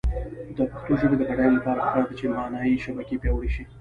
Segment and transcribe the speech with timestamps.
[0.57, 3.63] د پښتو ژبې د بډاینې لپاره پکار ده چې معنايي شبکې پیاوړې شي.